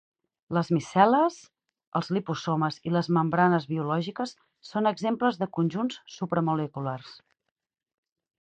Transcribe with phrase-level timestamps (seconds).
[0.59, 1.35] Els micel·les,
[1.99, 4.35] els liposomes i les membranes biològiques
[4.71, 7.17] són exemples de conjunts supramoleculars.